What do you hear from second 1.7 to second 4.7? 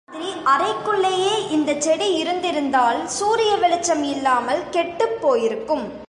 செடி இருந்திருந்தால், சூரிய வெளிச்சம் இல்லாமல்